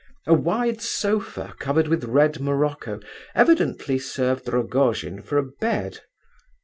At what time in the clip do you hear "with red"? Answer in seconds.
1.87-2.39